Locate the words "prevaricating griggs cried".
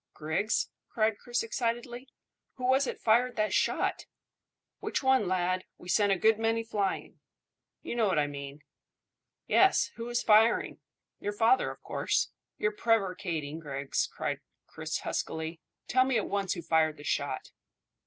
12.71-14.41